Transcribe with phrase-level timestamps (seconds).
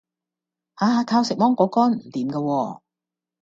[0.79, 2.81] 下下靠食芒果乾唔掂架喎